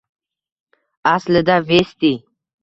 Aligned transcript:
Aslida, 1.11 1.59
Vesti 1.67 2.11